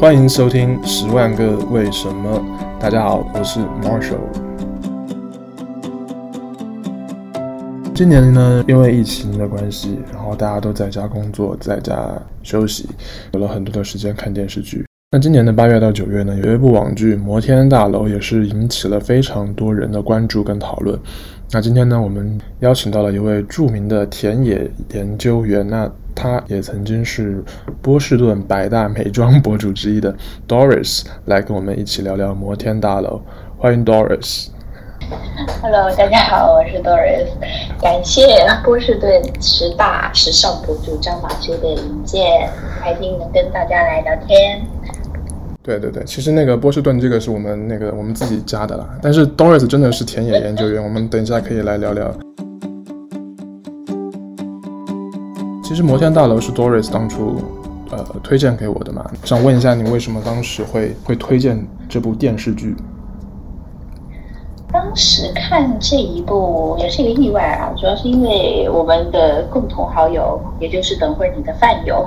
[0.00, 2.38] 欢迎收听《十万个为什么》。
[2.80, 4.20] 大家好，我是 Marshall。
[7.92, 12.12] 今年呢，因为疫情的关系，然后大家都在家工作，在家
[12.44, 12.88] 休息，
[13.32, 14.87] 有了很多的时间看电视剧。
[15.10, 21.00] 那今年的八月到九月呢，有一部网剧《摩天大楼》也是引起了非常多人的关注跟讨论。
[21.50, 27.42] 那今天呢，我们邀请到了一位著名的田野研究员，那他也曾经是
[27.80, 30.14] 波士顿百大美妆博主之一的
[30.46, 33.22] Doris，来跟我们一起聊聊《摩天大楼》。
[33.62, 34.48] 欢迎 Doris。
[35.62, 37.28] Hello，大家好，我是 Doris。
[37.80, 38.26] 感谢
[38.62, 44.60] 波士顿十大时尚博主张马修的引荐，开心能跟大家来聊天。
[45.68, 52.10] 对对对，其实那个波士顿这个是我们那个我们自己加的啦，但是 Doris 真的是田野研究员，我们等一下可以来聊聊。
[55.62, 57.36] 其实摩天大楼是 Doris 当初
[57.90, 62.74] 呃推荐给我的嘛，想问一下你为什么当时会会推荐这部电视剧？
[64.72, 72.06] 当时看这一部也是一个意外啊，主要是因为我们的共同好友，也就是等会儿你的饭友。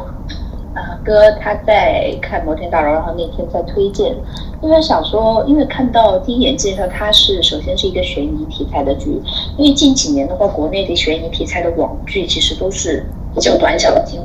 [0.73, 4.15] 啊，哥他在看《摩天大楼》，然后那天在推荐，
[4.61, 9.21] 因为想说，因为看到第一眼介绍，它是首先是一个悬疑题材的剧，
[9.57, 13.05] 因为近几年的话，国内的悬疑题材的网剧其实都是
[13.35, 14.21] 比较短小精。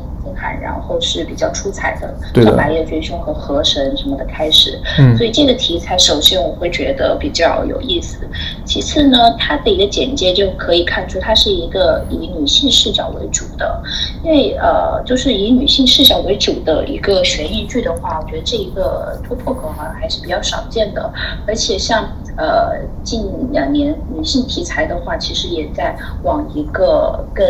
[0.55, 8.19] 然后是比较出彩的，像《白夜追凶》和《河神》什么的开始，嗯，所以这个题材首先我会觉得比较有意思。
[8.65, 13.83] 其次呢，它的一个简介就可以看出它是一个以女性视角为主的，
[14.23, 21.11] 因为呃，就是以女性视角为主的一个悬疑剧的话，我觉得这一个突破口好像还是比较少见的，
[21.47, 22.07] 而且像。
[22.39, 27.47] 呃，近两年女性题材的话，其实也在往一个更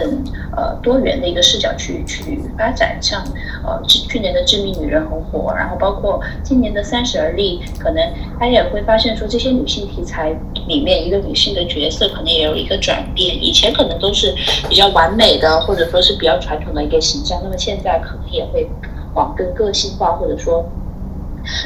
[0.56, 2.86] 呃多元的一个视角去去发展。
[3.01, 3.23] 像
[3.65, 8.03] 呃去去年的《致命女人》很火，然后包括今年的《三十而立》，可能
[8.39, 10.30] 大家也会发现说，这些女性题材
[10.67, 13.42] 里面一个女性的角色可能也有一个转变。
[13.42, 14.35] 以前可能都是
[14.69, 18.69] 比较完美的，或者说是比较传统的一个形象，那么现在可能也会
[19.14, 20.64] 往更个性化，或者说。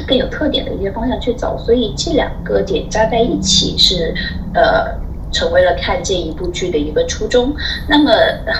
[0.07, 4.13] 更有特点的一些方向去走，所以这两个点加在一起是，
[4.53, 4.95] 呃，
[5.31, 7.53] 成为了看这一部剧的一个初衷。
[7.87, 8.11] 那么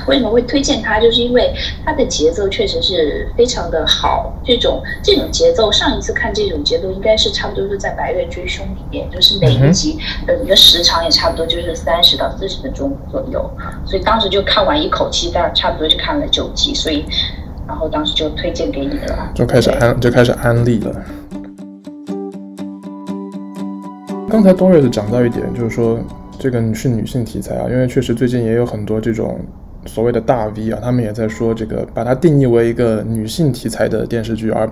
[0.07, 0.99] 为什么会推荐它？
[0.99, 1.53] 就是因为
[1.85, 4.33] 它的节奏确实是非常的好。
[4.43, 13.49] 这种这种节奏，上一次看这种节奏应该是差不多是在《白月追凶》里面，就是每一集的一个时长也差不多就是三十到四十分钟左右，
[13.85, 17.05] 所以当时就看完一口气，大差不多就看了九集，所以。
[17.67, 20.93] 然后当时就推荐给你了，就开始安就开始安利了。
[24.29, 25.97] 刚才 Doris 讲到一点，就是说
[26.41, 29.39] 这个是女性题材啊，因为确实最近也有很多这种
[29.85, 34.67] 所谓的大 V 啊，他们也在说这个把它定义为一个女性题材的电视剧，而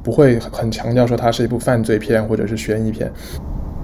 [0.00, 3.10] 不会很强调说它是一部犯罪片或者是悬疑片。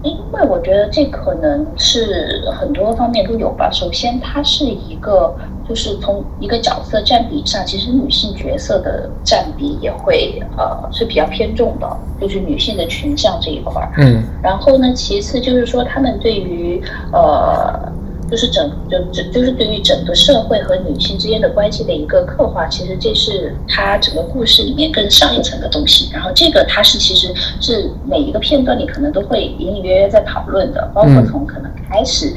[0.04, 3.70] 因为我觉得这可能是很多方面都有吧。
[3.72, 5.34] 首先，它是一个，
[5.68, 13.82] 就是从一个角色占比上，其实女性角色的占比也会呃是比较偏重的，就是女性的群像这一块。
[13.96, 14.22] 嗯。
[14.42, 16.82] 然后呢，其次就是说，他们对于
[17.12, 17.92] 呃。
[18.34, 26.10] 就是整就就就是对于整个社会和女性之间的关系的一个刻画，其实这是它整个故事里面更上一层的东西。
[26.12, 32.34] 然后这个它是其实是每一个片段里可能都会隐隐约约在讨论的，包括从可能开始，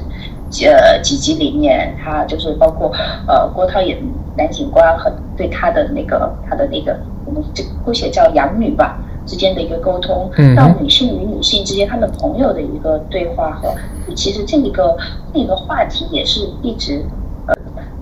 [0.68, 2.92] 呃几集里面，他就是包括
[3.28, 3.98] 呃郭涛演
[4.38, 9.00] 男警官和对他的那个他的那个我们这姑且叫养女吧。
[9.26, 13.76] 之间的一个沟通，到女性与女性之间，他们朋友的一个对话和，
[14.16, 14.98] 其实这一个
[15.34, 17.04] 这个话题也是一直，
[17.48, 17.56] 呃，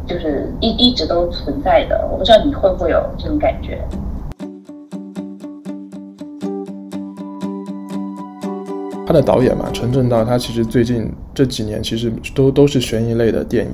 [0.08, 2.08] 就是一一直都存在的。
[2.12, 3.86] 我不知道你会不会有这种感觉。
[9.08, 13.72] 他的导演嘛，陈正道，他其实最近这几年其实都都是悬疑类的电影，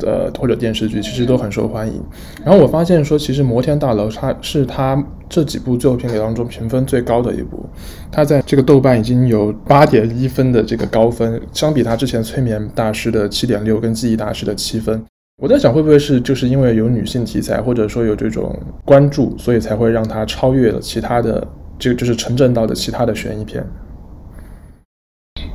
[0.00, 2.02] 呃或者电视剧，其实都很受欢迎。
[2.44, 7.64] 然后我发现说，其实《摩天大楼》它是它这几部作品里当中评分最高的一部，
[8.10, 15.02] 它在这个豆瓣已经有八点一分的这个高分，相比它之前《催眠大师》的七点六跟《记忆大师》的七分，
[15.42, 21.46] 我在想会不会是就是因为有女性题材，或者说有这种关注，所以才会让它超越了其他的，
[21.78, 23.64] 这个就是陈正道的其他的悬疑片。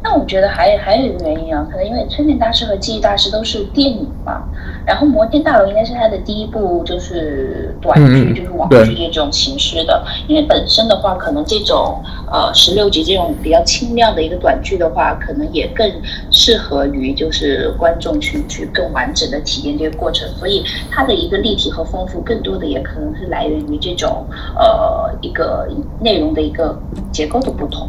[0.02, 4.44] 那我觉得还还有一个原因啊，可能因为催眠大师和记忆大师都是电影嘛，
[4.86, 10.02] 然后摩天大楼应该是他的第一部就是短剧，嗯、就是网剧这种形式的。
[10.28, 12.02] 因为本身的话，可能这种
[12.32, 15.86] 呃十六集这种比较轻量的一个短剧的话，可能也更
[16.32, 20.28] 适合于就是观众去去更完整的体验这个过程。
[20.38, 24.26] 所以它的一个立体和丰富，更多的也可能是来源于这种
[24.58, 25.68] 呃一个
[26.00, 26.80] 内容的一个
[27.12, 27.88] 结构的不同。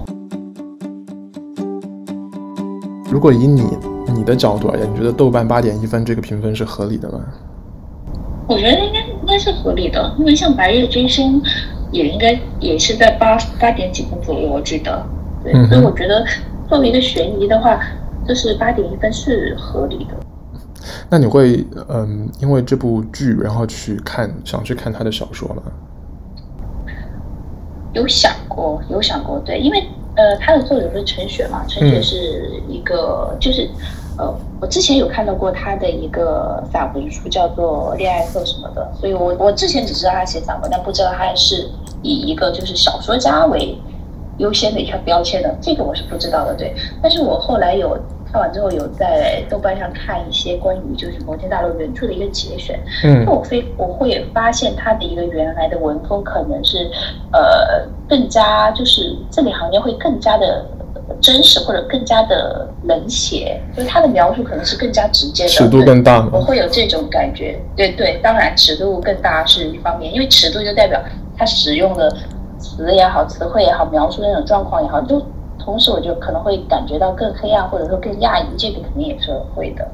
[3.10, 3.76] 如果以你
[4.14, 7.20] 你的角度而言，你觉得豆瓣八点一分这个评分是合理的吗？
[8.46, 11.40] 我觉得应该应该是合理的，因为像《白夜追凶》
[11.90, 15.04] 也应该也是在八八点几分左右，我记得。
[15.42, 16.24] 对，嗯、所以我觉得
[16.68, 17.80] 作为一个悬疑的话，
[18.28, 20.14] 就是八点一分是合理的。
[21.08, 25.62] 那你会嗯，因为这部剧然后去看想去看他的小说吗？
[27.92, 29.82] 有想过，有想过，对，因为。
[30.16, 31.64] 呃，他的作者是陈雪嘛？
[31.68, 33.68] 陈雪是一个，嗯、就是，
[34.18, 41.68] 呃，我之前有看到过他的一个散文书，叫做《恋爱课》什么的，所以我我之前只知道他写散文，但不知道他是
[42.02, 43.78] 以一个就是小说家为
[44.38, 46.74] 优先的一条标签的，这个我是不知道的，对。
[47.02, 47.98] 但是我后来有。
[48.32, 56.88] 看完之后，有在豆瓣上看一些关于就是摩天大楼原著的一个节选，嗯，那我非我会发现它的一个原来的文风可能是，
[57.32, 60.64] 呃，更加就是字里行间会更加的
[61.20, 71.02] 真实或者更加的冷血，就是它的描述可能是更加直接的，尺度更大，我会有这种感觉，对对，当然尺度更大是一方面，因为尺度就代表
[71.36, 72.08] 它使用的
[72.58, 75.20] 词也好，词汇也好，描述那种状况也好，就。
[75.64, 79.86] 同时，我就可能会感觉到更黑暗，或者说更压抑，这个肯定也是会的。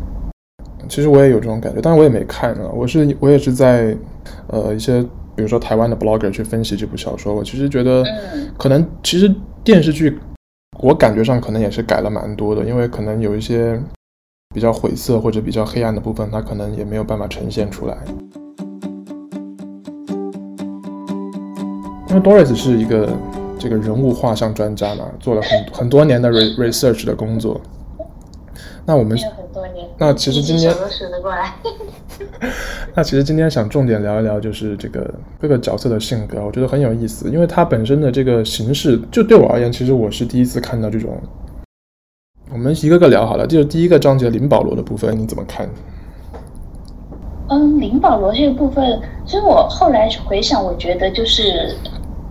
[0.89, 2.71] 其实我也有这种感觉，但是我也没看啊。
[2.73, 3.97] 我是我也是在
[4.47, 5.03] 呃一些
[5.35, 7.35] 比如说台湾的 blogger 去分析这部小说。
[7.35, 8.05] 我其实觉得，
[8.57, 9.35] 可能其实
[9.65, 10.19] 电视剧
[10.81, 13.81] 我感觉上可能也是改了蛮多的，因为可能有一些
[14.55, 17.97] 比较晦涩或者比较黑暗的部分，它可能也没有办法呈现出来。
[22.09, 23.09] 因为 Doris 是一个。
[23.69, 27.61] 这个人物画像专家嘛，做了很很多年的 research 的工作。
[28.85, 29.19] 那我们
[29.99, 31.53] 那其实今天数得过来。
[32.95, 41.19] 那其实今天想重点聊一聊，就是这个各个角色的性格，我觉得很有意思，因为它本身的这个形式，就对我而言，其实我是第一次看到这种。
[42.53, 45.69] 我们一个个聊好了，就是第一个章节林保罗的部分，你怎么看？
[47.49, 51.75] 嗯，林保罗这个部分，其实我后来回想，我觉得就是。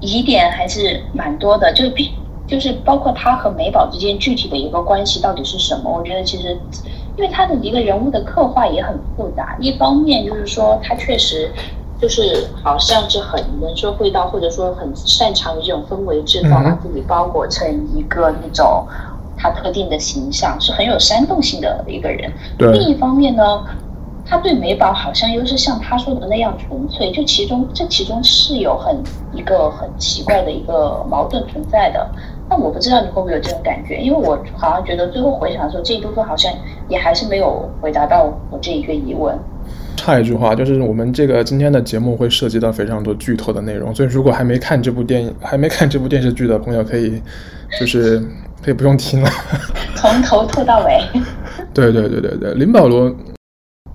[0.06, 1.94] 疑点还是蛮多的，就是
[2.48, 5.92] 就是包括他和美宝之间具体的一个关系到底是什么？
[5.92, 6.58] 我觉得其实，
[7.18, 9.58] 因为他的一个人物的刻画也很复杂。
[9.60, 11.52] 一方面就是说他确实
[12.00, 18.86] 就是好像是很能说会道，或者说很擅长于这种氛围制造，把自己包裹成一个那种
[19.36, 22.32] 他特定的形象，是很有煽动性的一个人。
[22.72, 23.64] 另一方面呢？
[24.28, 28.98] 他对美宝好像又是像他说的那样纯粹，就其中这其中是有很
[29.36, 32.10] 一个很奇怪的一个矛盾存在的。
[32.50, 36.52] 那我不知道你会不会有这种感觉，因为我好像觉得最后回想的时候，这一部分好像
[36.88, 39.36] 也还是没有回答到我这一个疑问。
[39.96, 47.20] 插一句话，就是我们这个今天的节目会涉及到非常多剧透的内容，所以如果还没看这部电影、 还没看这部电视剧的朋友，可以
[47.80, 48.20] 就是
[48.64, 49.30] 可以不用听了，
[49.96, 51.02] 从头吐到尾。
[51.74, 53.14] 对对对对对，林保罗。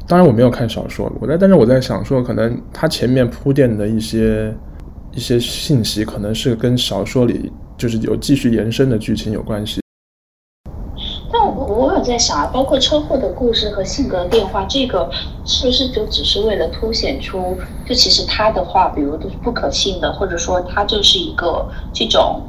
[0.08, 4.52] 当然我没有看小说，我在，但是我在想说，可能他前面铺垫的一些
[5.14, 9.80] 一些信息，可能是跟小说里就是有继续延伸的剧情有关系。
[11.32, 15.10] 但我我有在想啊，包括车祸的故事和性格变化，这个
[15.44, 22.42] 是不是就只是为了凸显出，就其实他的话，比如都是不可信的，或者说他就是一个这种。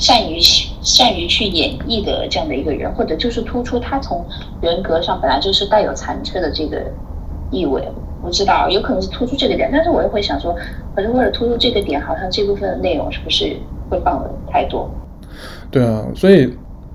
[0.00, 0.38] 善于
[0.80, 4.24] 善于去演绎的这样的一个人，或者就是突出他从
[4.62, 6.80] 人格上本来就是带有残缺的这个
[7.50, 7.82] 意味。
[8.22, 10.54] 我知道有可能是突出这个点，但是我也会想说，
[10.94, 13.56] 可是为了突出这个点，好像这部分的内容是不是
[13.88, 14.90] 会放的太多？
[15.70, 16.52] 对啊，所以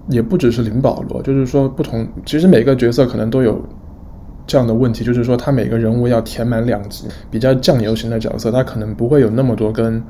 [0.09, 3.61] 也不只是林保罗，就是说不同，其实每个角色可能都有
[4.45, 10.03] 这样的问题，就是说他每个人物要填满两集，比较酱油型的角色，他可能不会有那么多跟。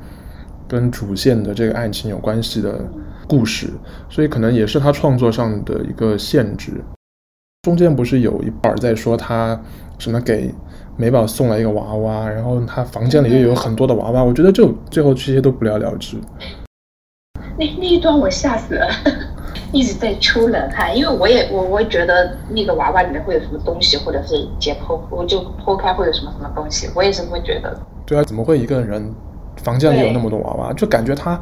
[0.66, 2.80] 跟主线的这个案情有关系的
[3.28, 3.68] 故事，
[4.08, 6.82] 所以可能也是他创作上的一个限制。
[7.64, 9.60] 中间不是有一半在说他
[9.98, 10.52] 什么给
[10.96, 16.16] 美宝送了一个娃娃，然后他房间里又有很多的娃娃，我觉得就最后这些都不了了之。
[17.56, 18.88] 那那一段我吓死了，
[19.72, 27.76] 一直在出冷汗，因为我也我我也觉得那个娃娃里面会有什么东西，或者是解剖我就剖开会有什么什么东西，我也是会觉得。
[28.06, 29.14] 对啊，怎么会一个人？
[29.62, 31.40] 房间里有那么多娃娃，就感觉他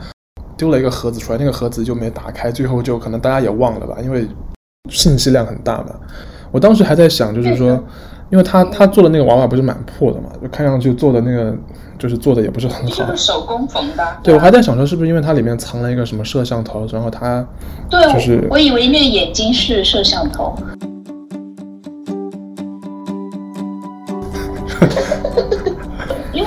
[0.54, 4.28] 丢了一个盒子出来，那个盒子就没打开，最后就可能大家也忘了吧，因为
[4.90, 5.94] 信息量很大嘛。
[6.50, 7.82] 我当时还在想，就是说，
[8.32, 11.54] 因为他他做的那个娃娃不是蛮破的嘛，就看上去做的那个
[11.98, 14.02] 就是做的也不是很好，就是手工缝的。
[14.22, 17.46] 对，我还在想说，是不是因为它里面藏了一个什么摄像头，然后它
[17.90, 20.56] 就是对，我以为那个眼睛是摄像头。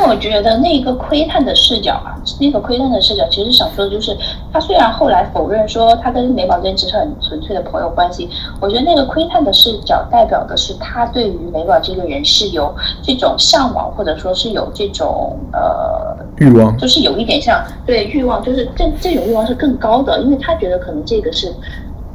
[0.08, 4.16] 我觉得那个窥探的视角啊，那个窥探的视角，其实想说的就是，
[4.54, 21.54] 他虽然后来否认说他跟美宝坚只是很纯粹的朋友关系，我觉得那个窥探的视角代表的是他对于美宝这个人是有这种向往，或者说是有这种呃欲望，就是有一点像对欲望，就是这这种欲望是更高的，因为他觉得可能这个是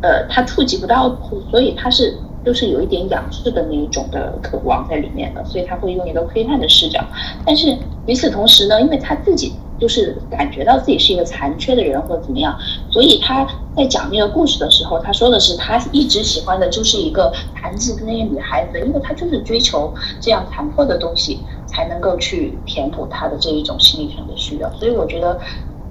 [0.02, 1.14] 呃他触及不到，
[1.50, 2.16] 所以他是。
[2.44, 7.04] 就是有一点仰视的那一种的渴望在里面的，所以他会用一个窥探的视角。
[7.44, 12.58] 但是与此同时呢，因为他自己就是感觉到自己是一个残缺的人或者怎么样，
[12.90, 24.70] 所以他在讲那个故事的时候，他说的是他一直喜欢的就是一个残疾的那个女孩子，因为他就是追求这样残破的东西，才能够去填补他的这一种心理上的需要。
[24.72, 25.38] 所以我觉得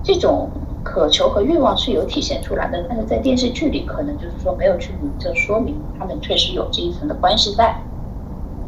[0.04, 0.50] 这种。
[0.84, 7.76] 渴求和欲望是有体现出来的，但是在电视剧里可能就是说没有去明确说明他们确实有这一层的关系在。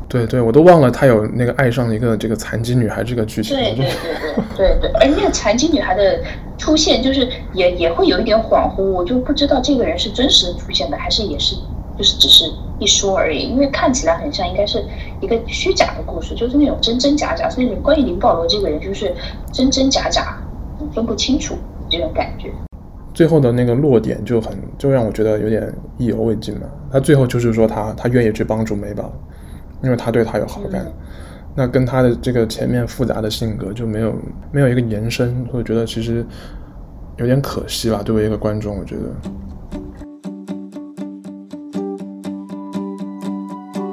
[0.09, 3.55] 对对，我都忘了他有那个爱上一个这个残疾女孩这个剧情。
[3.55, 4.13] 对对对
[4.57, 6.19] 对对对，而那个残疾女孩的
[6.57, 11.55] 出现，就是也也会有一点恍惚，我就不知道这个人是真实出现的，还是也是
[11.97, 12.43] 就是只是
[12.77, 14.83] 一说而已，因为看起来很像应该是
[15.21, 19.15] 一个虚假的故事，就是那种真真假假，所以关于林保罗这个人就是
[19.53, 20.37] 真真假假，
[20.93, 21.55] 分不清楚。
[21.91, 22.49] 这种感觉，
[23.13, 26.61] 最后的那个落点就很，就让我觉得有点意犹未尽嘛。
[26.89, 29.11] 他最后就是说他他愿意去帮助美宝，
[29.83, 30.85] 因为他对他有好感。
[30.85, 30.93] 嗯、
[31.53, 34.15] 那跟他的这个前面复杂的性格就没有
[34.53, 36.25] 没有一个延伸，会觉得其实
[37.17, 38.01] 有点可惜吧。
[38.03, 39.01] 作为一个观众，我觉得。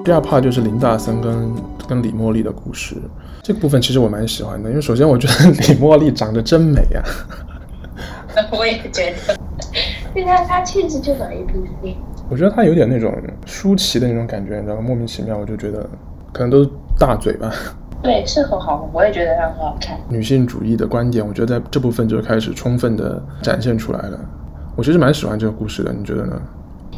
[0.04, 1.52] 第二 part 就是林大森跟
[1.88, 2.94] 跟李茉莉的故事，
[3.42, 7.57] 这个部分其实我蛮喜欢的，因为首先我觉得 李茉莉长得真美呀、啊。
[8.56, 9.36] 我也觉得，
[10.14, 11.52] 因为他他气质就很 A B
[11.82, 11.96] C。
[12.30, 13.14] 我觉得他有点那种
[13.46, 14.82] 舒淇的那种感觉，你知道吗？
[14.82, 15.88] 莫名其妙，我就觉得
[16.32, 17.52] 可能都是大嘴吧。
[18.02, 19.98] 对，是很好，我也觉得他很好看。
[20.08, 24.20] 女性主义的观点，我觉得在这部分就开始充分的展现出来了。
[24.76, 26.40] 我其实蛮喜欢这个故事的，你觉得呢？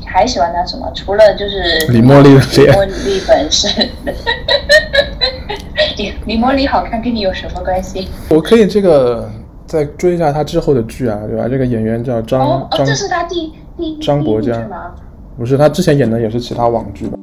[0.04, 0.90] 还喜欢他什么？
[0.94, 3.70] 除了就是李茉莉的脸，李茉莉本身。
[5.96, 8.08] 李李茉莉好看，跟你有什么关系？
[8.28, 9.30] 我可以这个。
[9.70, 11.46] 再追一下他之后的剧啊，对吧？
[11.46, 14.92] 这个演员叫张哦，张，这是他第第张博嘉吗？
[15.38, 17.16] 不是，他之前演的也是其他网剧吧？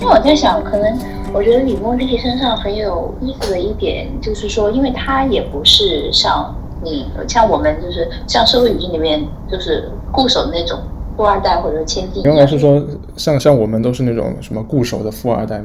[0.00, 0.98] 因为我在想，可能
[1.32, 6.54] 我觉得李梦丽身上很有意思的一点，就是说，因为她也不是像
[6.84, 10.78] 你像我们，就是像社会语境里面就是固守那种
[11.16, 12.22] 富二代或者千金。
[12.24, 12.84] 原来是说
[13.16, 15.56] 像像我们都是那种什么固守的富二代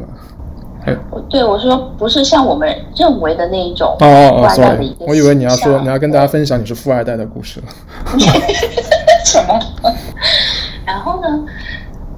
[0.87, 0.99] 吗？
[1.29, 7.67] 对，我说不是像我们认为的那一种哦哦哦，sorry，我以为你要说你要跟大家分享你是富二代的故事了。
[9.25, 9.59] 什么？
[10.85, 11.45] 然后呢？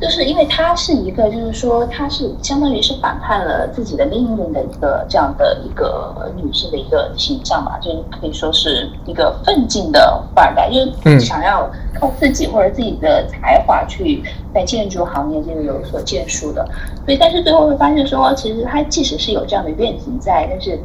[0.01, 11.69] 就是因为她是一个，就是说她是相当于是反叛了自己的命运的一个这样的一个女性的一个形象吧，就是可以说是一个奋进的富二代，就是想要
[11.99, 14.21] 靠自己或者自己的才华去
[14.53, 16.67] 在建筑行业这个有所建树的。
[17.05, 20.77] 所以，但是最后会发现说，其实她即使是有这样的愿景在，但是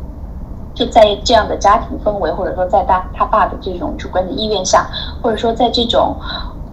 [0.75, 4.87] 就在这样的家庭氛围，或者说在他他爸的这种主观的意愿下，
[5.21, 6.15] 或者说在这种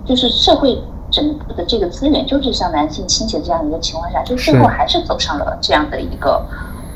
[0.05, 0.79] 就是社会。
[1.15, 6.45] 整个的这个资源就是向男性倾斜这样一个情况下，就最后还是走上了这样的一个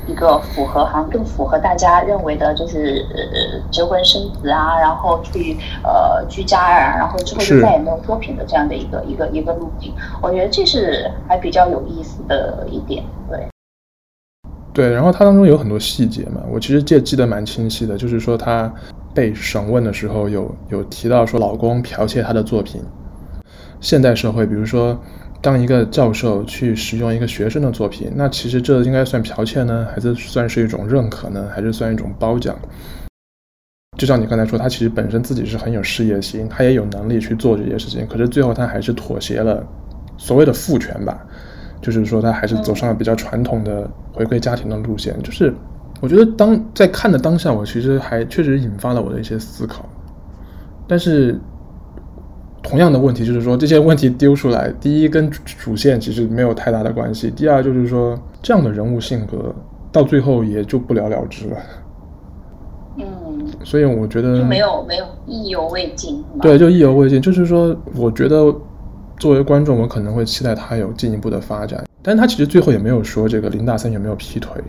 [0.07, 9.93] 一个符合好像更符合大家认为的，就是呃结婚生子啊，然后去呃居家啊，然后之后就再也没有作品的这样的一个一个一个路径。
[10.21, 13.47] 我觉得这是还比较有意思的一点，对。
[14.73, 18.71] 对，然后它当中有很多细节嘛，我其实记记得蛮清晰的，就是说她
[19.13, 22.81] 被审问的时候有有提到说老公剽窃她的作品。
[23.81, 24.99] 现代社会，比如说，
[25.41, 32.53] 当一个教授去使用一个学生的作品，那其实这应该算剽窃呢，还是算是一种认可呢，还是算一种褒奖？
[33.97, 39.65] 就像你刚才说，他其实本身自己是很有事业心，他也有能力去做这些事情，可是最后他还是妥协了
[40.17, 41.17] 所谓的父权吧，
[41.81, 45.15] 就是说他还是走上了比较传统的回归家庭的路线。
[45.23, 45.53] 就是
[46.01, 49.87] 我觉得当在看的当下，我其实还确实引发了我的一些思考，
[50.85, 51.39] 但是。
[52.61, 59.53] 同样的问题就是说，这些问题丢出来，第一跟主线其实没有太大的关系，第二就是说，这样的人物性格
[59.91, 61.57] 到最后也就不了了之了。
[62.97, 63.05] 嗯，
[63.63, 66.23] 所以我觉得就没有没有意犹未尽。
[66.41, 68.53] 对，就意犹未尽，就是说，我觉得
[69.17, 74.61] 作为观众，我可能会期待他有进一步的发展，但是他其实最后也没有说这个林大森有没有劈腿。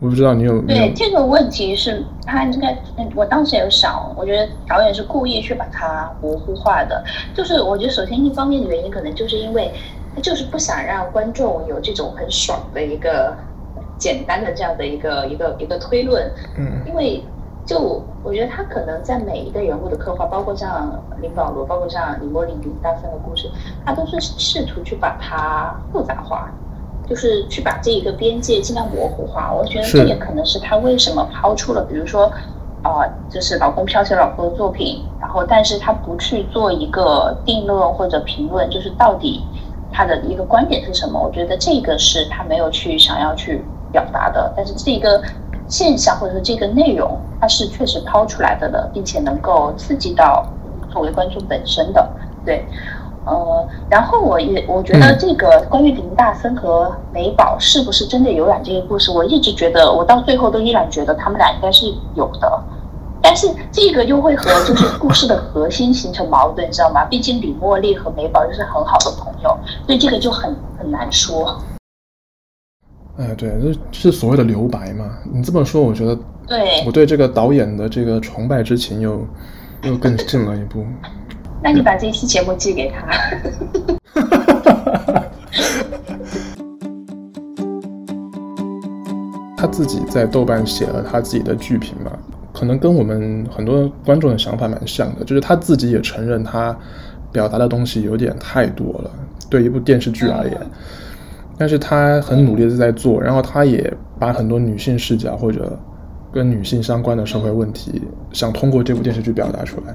[0.00, 0.62] 我不知道你有有。
[0.62, 2.76] 对，这个问题是他应该，
[3.14, 7.04] 我当时也有想，我觉得导演是故意去把它模糊化的。
[7.34, 9.70] 就是我觉得首先一方面的原因，可能就是因为
[10.14, 13.36] 他就是不想让观众有这种很爽的一个
[13.98, 16.30] 简单的这样的一个一个一个推论。
[16.56, 16.82] 嗯。
[16.86, 17.22] 因为
[17.66, 23.50] 就我觉得他可能在每一个人物的刻画，包括像林保罗，包括像李莫林、林大森的故事，
[23.84, 26.50] 他都是试图去把它复杂化。
[27.10, 32.30] 就是去把这一个边界尽量模糊化，我觉得这也可能是他为什么抛出了，比如说，
[32.82, 39.44] 啊、呃，就是老公剽窃老婆的作品，然后但是他不去做一个定论或者评论，就是到底
[39.90, 41.20] 他的一个观点是什么？
[41.20, 45.20] 我觉得这个是他没有去想要去表达的，但是这个
[45.66, 50.46] 现象或者说这个内容，它是确实抛出来的了，并且能够刺激到
[50.92, 52.08] 作为观众本身的，
[52.44, 52.64] 对。
[53.26, 62.62] 呃，然后我也我觉得这个关于林大森和美宝是不是真的有染这个故事，我一直觉得，我到最后都依然觉得他们俩应该是有的，
[63.22, 67.04] 但是这个又会和就是 故事的核心形成矛盾，你知道吗？
[67.04, 71.60] 毕竟李茉莉和美宝就是很好的朋友，所以这个就很很难说。
[73.18, 73.52] 哎，对，
[73.92, 75.04] 这是所谓的留白嘛。
[75.30, 79.20] 你这么说，我觉得对我对这个导演的这个崇拜之情又
[79.82, 80.82] 又更近了一步。
[81.62, 83.06] 那你把这期节目寄给他。
[89.56, 92.10] 他自己在豆瓣写了他自己的剧评嘛，
[92.54, 96.74] 可能跟我们很多观众的想法蛮像的，就是他自己也承认他
[97.30, 99.10] 表达的东西有点太多了，
[99.50, 100.58] 对一部电视剧而言。
[101.58, 105.78] 但是他很努力的在做，然后他也把很多女性视角或者
[106.32, 108.00] 跟女性相关的社会问题，
[108.32, 109.92] 想通过这部电视剧表达出来。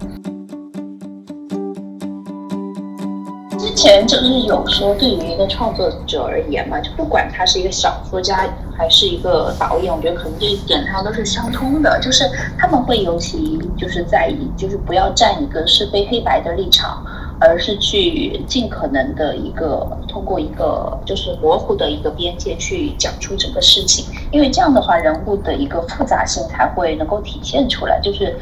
[3.76, 12.24] 前就是有说，对于一个创作者而言嘛，就不管他是一个小说家还是一个导演，我觉得可能这一点上都是相通的，就是
[12.58, 17.06] 他们会尤其就是在意，就是不要站一个是非黑白的立场，
[17.40, 28.40] 而是去尽可能的一个通过一个就是模糊的一个边界去讲出整个事情，因为这样的话人物的一个复杂性才会能够体现出来，就是。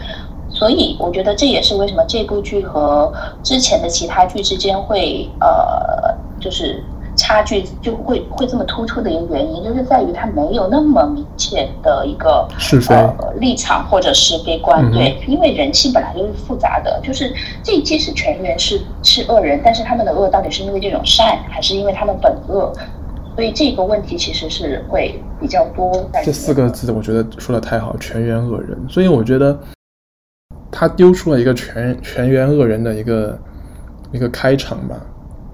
[0.54, 3.12] 所以我觉得这也是为什么这部剧和
[3.42, 6.82] 之前的其他剧之间会呃，就是
[7.16, 22.72] 差距就会会这么突出的一个原因，就是在于它没有那么明确的一个是非呃立场或者是悲观，嗯、对，因为人性本来就是复杂的，就是这即使全员是是恶人，但是他们的恶到底是因为这种善，还是因为他们本恶？
[23.36, 25.92] 所以这个问题其实是会比较多。
[26.24, 28.78] 这四个字我觉得说的太好，全员恶人。
[28.88, 29.58] 所以我觉得。
[30.84, 33.40] 他丢出了一个全全员恶人的一个
[34.12, 34.98] 一个开场吧，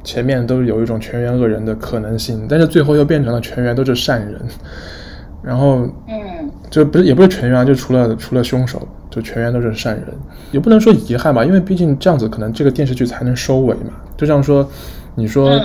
[0.03, 4.41] 前面都有一种全员恶人的可能性，但是最后又变成了全员都是善人，
[5.43, 10.05] 然后嗯，就不是也不是全员，就除了除了凶手，就全员都是善人，
[10.51, 13.93] 也不能说遗憾吧，因为毕竟这样子可能这个电视剧才能收尾嘛。
[14.17, 14.67] 就像说，
[15.13, 15.61] 你说，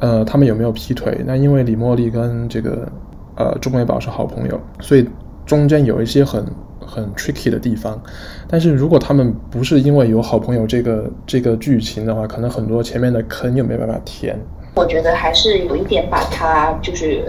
[0.00, 1.22] 呃，他们有没有劈腿？
[1.24, 2.88] 那因为李茉莉跟这个
[3.36, 5.08] 呃钟美宝是好朋友，所以
[5.44, 6.44] 中间有一些很。
[6.86, 8.00] 很 tricky 的地方，
[8.48, 14.38] 但是如果他们不是因为有好朋友这个这个剧情的话，可能很多前面的坑又没办法填。
[14.76, 17.24] 我觉得还是有一点把它就是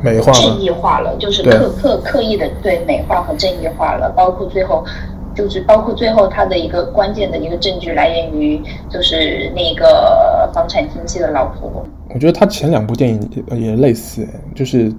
[0.00, 4.84] 美化正义化了，就是刻刻刻意的对美化和正义化了，包括最后
[5.34, 11.84] 就是包括最后他的一个关键的一个证据来源于就是那个房产经纪的老婆。
[12.14, 14.92] 我觉得他前两部电影也类似，就是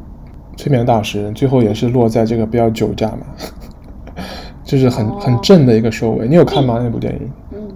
[0.57, 3.19] 催眠大师最后也是落在这个不要酒驾嘛。
[4.63, 6.79] 就是很很正的一个收尾，你有看吗？
[6.81, 7.31] 那部电影？
[7.51, 7.67] 嗯，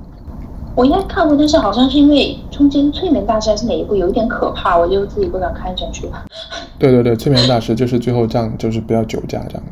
[0.73, 6.25] 我应该看过，但是好像是因为中间催眠大师还是哪一部有一点可怕，我就自己不敢看下去了。
[6.79, 9.63] 对对对，催眠大师就是最后这样，就是不要酒驾这样。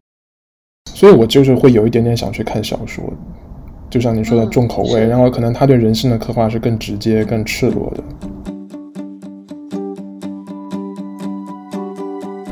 [0.93, 3.03] 所以我就是会有一点点想去看小说，
[3.89, 8.03] 就像你说的重口味，嗯、然后可能他对人性的刻画是更直接、更赤裸的。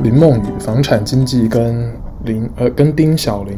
[0.01, 1.93] 林梦雨房产经纪跟
[2.25, 3.57] 林呃跟丁小玲。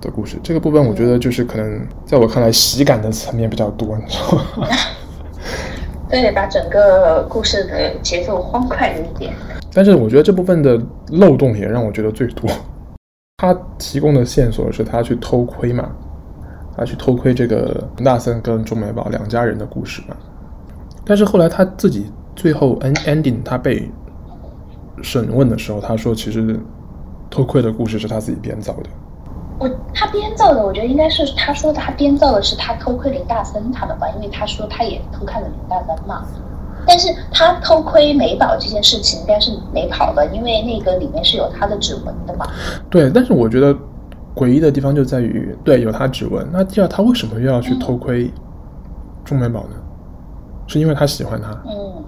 [0.00, 4.68] 的故事这个部分，我觉得就是可能在我看来，喜感的层面比较多，你知道吗？
[6.10, 9.34] 对，把整个故事的节奏欢快一点。
[9.72, 10.80] 但是我觉得这部分的
[11.10, 12.50] 漏洞也让我觉得最多。
[13.36, 15.90] 他提供的线索是他去偷窥嘛，
[16.76, 20.16] 他去偷窥这个大森跟钟美宝两家人的故事嘛。
[21.04, 23.90] 但是后来他自己最后 ending 他被
[25.02, 26.58] 审问的时候，他说其实
[27.30, 28.90] 偷窥的故事是他自己编造的。
[29.58, 36.24] 我他编造的，我觉得应该是他说他编造的是他偷窥林大森他们吧，因为他说他也偷看了林大森嘛。
[36.86, 42.46] 但是他偷窥美宝这件事情应该是没跑的，因为那个里面是有他的指纹的嘛。
[42.88, 43.76] 对，但是我觉得
[44.34, 46.48] 诡异的地方就在于，对，有他指纹。
[46.52, 48.32] 那第二，他为什么又要去偷窥
[49.24, 49.70] 钟美宝呢？
[49.72, 49.82] 嗯、
[50.66, 51.50] 是因为他喜欢他？
[51.66, 52.04] 嗯。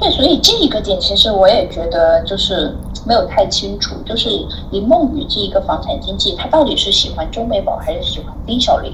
[0.00, 2.74] 对，所以这一个点其实我也觉得就是
[3.06, 4.30] 没有太清楚，就是
[4.70, 8.92] 林梦雨这一个房产经纪，他到底是喜欢钟美宝还是喜欢丁小林？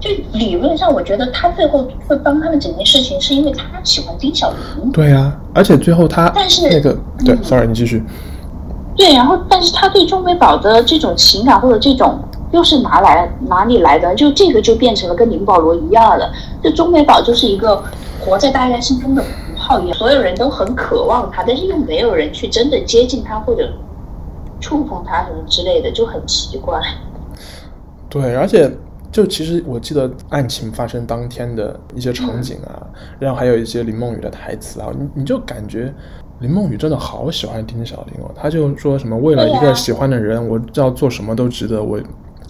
[0.00, 4.90] 就理论上，我觉得他最后会帮他们整件事情，是因为他喜欢丁小林。
[4.90, 8.02] 对呀、啊，而且最后他但是那个对、嗯、，sorry，你继续。
[8.96, 12.18] 对，然后但是他对钟美宝的这种情感或者这种
[12.50, 14.14] 又是哪来哪里来的？
[14.14, 16.32] 就这个就变成了跟林保罗一样的，
[16.64, 17.82] 就钟美宝就是一个
[18.24, 19.22] 活在大家心中的。
[19.94, 23.72] 所有人都很渴望他，但是又没有人去真的接近他或者
[24.60, 26.80] 触碰他什么之类的，就很奇怪。
[28.08, 28.70] 对，而且
[29.12, 32.86] 就其实我记得案情发生当天的一些场景啊，嗯、
[33.18, 35.92] 然后还有一些林梦雨的台词啊，你你就感觉
[36.40, 41.98] 林梦雨真的好喜欢丁小林哦，他就说什么为了一个喜欢的人，啊、我要做什么都值得我。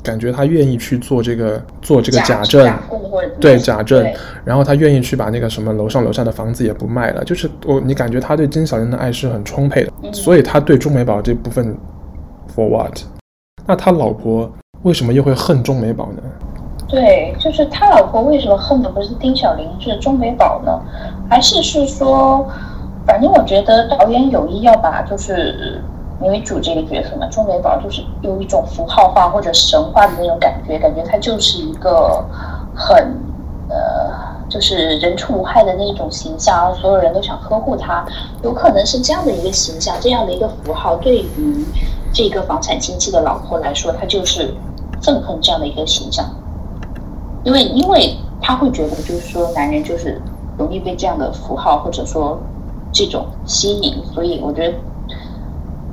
[0.02, 2.80] 感觉他愿意去做这个做这个假证，假
[3.38, 4.06] 对假证，
[4.44, 11.76] 然后他愿意去把那个什么楼上楼下的房子也不卖了，就是我你感觉他对金小玲的爱是很充沛的，嗯、所以他对钟美宝这部分
[12.54, 12.98] for what？
[13.66, 14.50] 那他老婆
[14.82, 16.22] 为什么又会恨钟美宝呢？
[16.88, 20.80] 对，就是他老婆为什么恨的不是丁小玲，是钟美宝呢？
[21.28, 22.48] 还是是说，
[23.06, 25.80] 反正我觉得导演有意要把就是。
[26.20, 32.22] 女主这个角色嘛，钟美宝就是有一种符号化或者神话的那种感觉，感觉她就是一个
[32.74, 32.94] 很
[33.70, 34.12] 呃，
[34.46, 38.04] 就是人畜无害的那种形象，然后所有人都想呵护她，
[38.42, 41.64] 有可能是这样的一个形象，这样的一个符号，对于
[42.12, 44.52] 这个房产经纪的老婆来说，她就是
[45.00, 46.26] 憎恨这样的一个形象，
[47.44, 50.20] 因为因为她会觉得就是说男人就是
[50.58, 52.38] 容易被这样的符号或者说
[52.92, 54.74] 这种吸引，所以我觉得。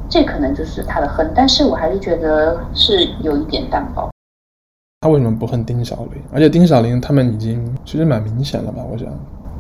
[0.10, 4.10] 这可能就是他的恨，但是我还是觉得是有一点淡薄。
[5.02, 6.22] 他为什么不恨丁小林？
[6.34, 8.84] 而且丁小林他们已经其实蛮明显了吧？
[8.91, 9.08] 我想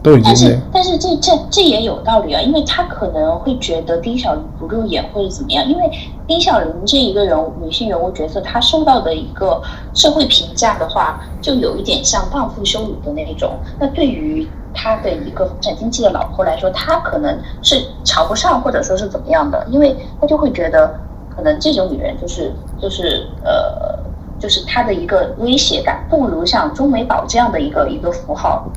[0.01, 0.23] 都已经。
[0.23, 5.83] 但是但是这这这也有道理啊，因为他可能会觉得丁小林不入眼或者怎么样，因为
[6.25, 9.61] 丁小林这一个人物女性人物角色，她受到的一个
[9.93, 13.51] 社会评价的话，就有一点像荡妇羞辱的那一种。
[13.79, 20.93] 那对于他的一个房产经纪的老婆来说，他可能是瞧不上，或者说是怎么样的，因为他就会觉得，
[21.35, 23.97] 可能这种女人就是就是呃，
[24.39, 28.67] 就是他的一个威胁感，不如像钟美宝这样的一个一个符号，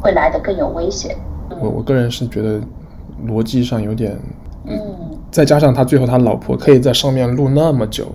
[0.00, 1.16] 会来的更有威胁。
[1.60, 2.60] 我我个人是觉得
[3.26, 4.18] 逻辑上有点，
[4.64, 4.78] 嗯，
[5.30, 8.06] 再加上他最后他老婆可以在上面录那么久，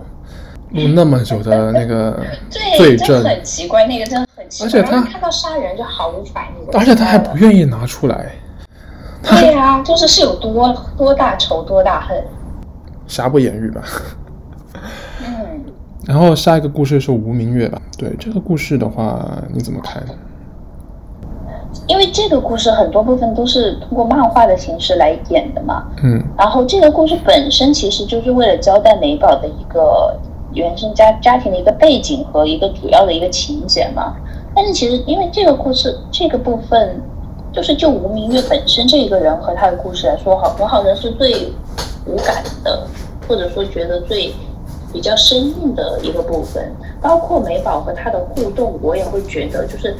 [0.72, 2.18] 录那么久的那个
[2.50, 4.27] 罪证，对，很奇怪，那个真的。
[4.62, 8.32] 而且他看到杀人就毫无反应，而且他还不愿意拿出来。
[9.22, 12.24] 对呀、啊，就是是有多多大仇多大恨，
[13.06, 13.82] 瑕不掩瑜吧。
[15.26, 15.60] 嗯。
[16.06, 17.82] 然后下一个故事是吴明月吧？
[17.98, 20.02] 对这个故事的话，你怎么看？
[21.86, 25.86] 因为这个故事很多部分都是通过漫画的形式来演的嘛。
[26.02, 26.22] 嗯。
[26.36, 30.16] 然后这个故事本身其实就是为了交代美宝的一个
[30.54, 34.14] 原生家家庭的一个背景和一个主要的一个情节嘛。
[34.58, 37.00] 但是其实，因为这个故事这个部分，
[37.52, 41.52] 就是就吴明月本身这一个人和他的故事来说，好，我好像是最
[42.04, 42.84] 无感的，
[43.28, 44.34] 或者说觉得最
[44.92, 46.74] 比较生硬的一个部分。
[47.00, 49.94] 包括美宝和他的互动，我也会觉得，就是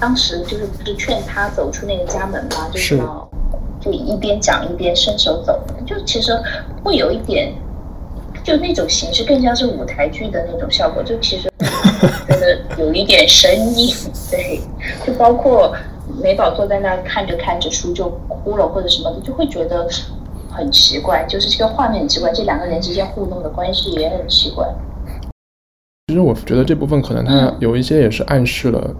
[0.00, 3.30] 当时就是不是劝他走出那个家门嘛，就是要
[3.80, 6.36] 就一边讲一边伸手走，就其实
[6.82, 7.54] 会有一点。
[8.42, 11.48] 就那种形式更像是舞台剧的那种效果，就其实
[12.08, 13.94] 觉得有一点生硬，
[14.30, 14.60] 对，
[15.06, 15.74] 就包括
[16.22, 19.86] 美宝坐在那看着看着书就哭了或者什么的，就会觉得
[20.50, 24.66] 很奇怪，就是这个画面很奇怪，这两个人之间互动的关系也很奇怪。
[26.08, 28.94] 其实我觉得这部分可能它有一些也是暗示了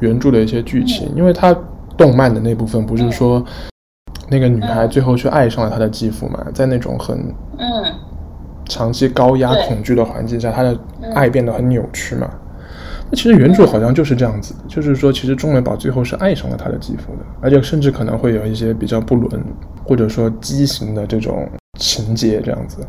[0.00, 1.56] 原著的一些剧情，嗯、因为它
[1.96, 3.44] 动漫的那部分不是说
[4.28, 7.84] 那个女孩最后去爱上了她的继父嘛，在那种很嗯。
[8.70, 10.78] 长期高压恐惧的环境下，他的
[11.14, 12.28] 爱变得很扭曲嘛。
[13.10, 19.42] 那其实原著好像就是这样子，就是说，其实钟美宝最后是爱上了他的继父的，而且甚至可能会有一些比较不伦
[19.84, 22.86] 或者说畸形的这种情节这样子。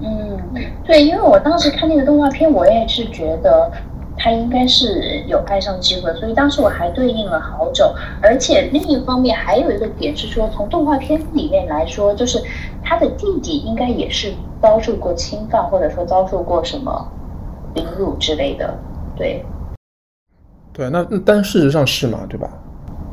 [0.00, 0.38] 嗯，
[0.84, 3.70] 对，因为我当时看那个动画片，我也是觉得。
[4.16, 7.92] 他应该是有爱上机会，所以当时我还对应了好久。
[8.22, 12.40] 而且另一方面还有一个点是说，从动画片里面来说，就是
[12.80, 17.08] 他的弟弟应该也是遭受过侵犯，或者说遭受过什么
[17.74, 18.72] 凌辱之类的，
[19.16, 19.44] 对。
[20.72, 22.48] 对，那但事实上是嘛，对吧？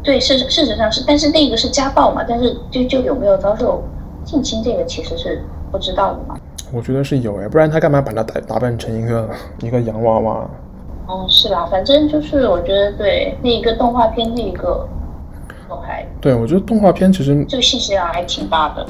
[0.04, 3.84] 对，事实事实上是，但是那个是家暴嘛，但是就就有没有遭受
[4.26, 6.36] 性侵，这个其实是不知道的嘛。
[6.74, 9.30] 我觉得是有哎，不然他干嘛把他打打扮成一个
[9.62, 10.50] 一个洋娃娃？
[11.08, 14.88] 嗯，是啦，反正就是我觉得对那一个动画片那一个。
[16.20, 18.86] 对，我觉得动画片其实这个信息量还挺大的。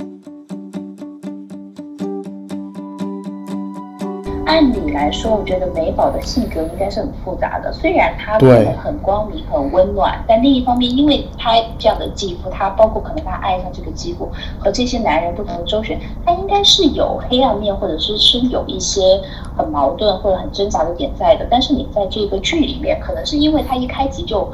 [4.52, 7.72] 按理来说，我觉得美宝的性格应该是很复杂的。
[7.72, 19.22] 虽然他可能很光明、很温暖，但另一方面，因为她这样的继父，她包括可能她爱上这个继父和这些男人不同的周旋，她应该是有黑暗面，或者是是有一些
[19.56, 21.48] 很矛盾或者很挣扎的点在的。
[21.50, 24.52] 但是你在这个剧里面，可能是因为她一开集就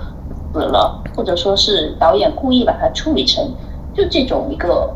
[0.54, 3.52] 死了，或者说是导演故意把它处理成
[3.96, 4.94] 就这种一个。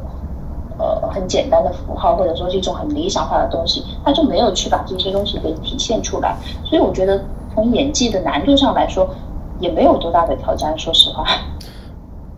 [0.82, 6.36] 呃，很简单的符号，或者说是一种很理想化的东西，他就没有去把这些东西给体现出来。
[6.66, 9.08] 所以我觉得从演技的难度上来说，
[9.60, 10.76] 也没有多大的挑战。
[10.80, 11.24] 说实话，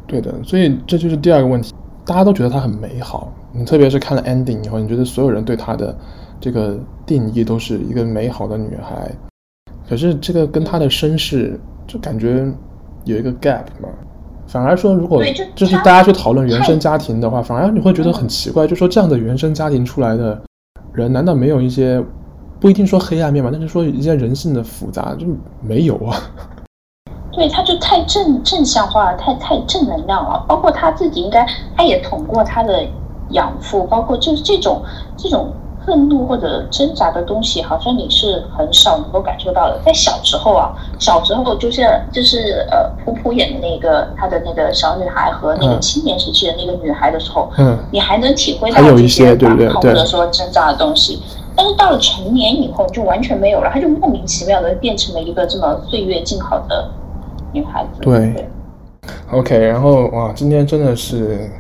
[0.06, 1.74] 对的，所以这就是第二个问题，
[2.06, 3.32] 大家都觉得她很美好。
[3.54, 5.96] 你特别是看了 ending 以后，你觉得所有人对她的
[6.42, 9.10] 这个定义都是一个美好的女孩。
[9.88, 12.46] 可是这个跟她的身世就感觉
[13.06, 13.88] 有一个 gap 嘛。
[14.48, 15.24] 反而说，如果
[15.56, 20.40] 就是大家去讨论原生家庭的话，反而你会觉得很奇怪，就说这样的原生家庭出来的
[20.94, 22.04] 人，难道没有一些
[22.60, 23.50] 不一定说黑暗面吧？
[23.52, 25.26] 但是说一些人性的复杂就
[25.62, 26.18] 没有啊？
[27.34, 30.46] 对，他就太正正向化了，太太正能量了。
[30.48, 32.86] 包括他自己，应该他也捅过他的
[33.30, 34.82] 养父，包括就是这种
[35.18, 35.52] 这种。
[35.86, 39.80] 愤怒或者挣扎的东西，好像你是很少能够感受到的。
[39.86, 51.22] 在小时候啊，小时候就像就是呃，普普演的那个他的那个小女孩和那个青年时期的那个女孩的时候，嗯，你还能体会到一些对不对或者说挣扎的东西。
[51.56, 56.90] 但是到了成年以后，就完全没有了，她就莫名其妙的变成了一个这么岁月静好的
[57.52, 58.02] 女孩子。
[58.02, 58.48] 对，对
[59.32, 61.52] ，OK，然后哇，今天真的是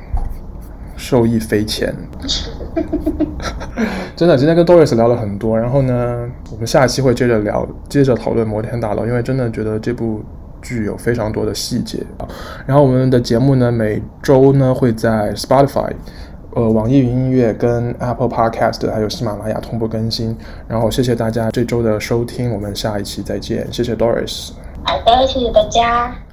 [0.97, 1.93] 受益匪浅。
[4.15, 10.21] 真的，今天跟 Doris 聊了很多，然后呢，我们下期会接着聊，接着讨论《摩天大楼》，因为真的觉得这部
[10.61, 12.27] 剧有非常多的细节啊。
[12.65, 15.91] 然后我们的节目呢，每周呢会在 Spotify、
[16.55, 20.37] 呃网易云音乐跟 Apple Podcast 还有喜马拉雅同步更新。
[20.67, 24.51] 然后谢谢大家这周的收听，我们下一期再见，谢谢 Doris。
[24.83, 26.23] 好的，谢谢大家。